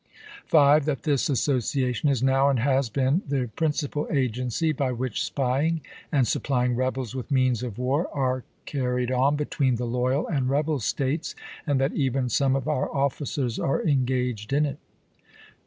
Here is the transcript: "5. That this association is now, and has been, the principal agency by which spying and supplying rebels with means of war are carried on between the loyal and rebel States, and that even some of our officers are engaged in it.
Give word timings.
"5. 0.47 0.85
That 0.85 1.03
this 1.03 1.29
association 1.29 2.09
is 2.09 2.23
now, 2.23 2.49
and 2.49 2.57
has 2.57 2.89
been, 2.89 3.21
the 3.27 3.51
principal 3.55 4.07
agency 4.09 4.71
by 4.71 4.91
which 4.91 5.23
spying 5.23 5.81
and 6.11 6.27
supplying 6.27 6.75
rebels 6.75 7.13
with 7.13 7.29
means 7.29 7.61
of 7.61 7.77
war 7.77 8.07
are 8.11 8.43
carried 8.65 9.11
on 9.11 9.35
between 9.35 9.75
the 9.75 9.85
loyal 9.85 10.27
and 10.27 10.49
rebel 10.49 10.79
States, 10.79 11.35
and 11.67 11.79
that 11.79 11.93
even 11.93 12.29
some 12.29 12.55
of 12.55 12.67
our 12.67 12.89
officers 12.91 13.59
are 13.59 13.83
engaged 13.83 14.51
in 14.51 14.65
it. 14.65 14.79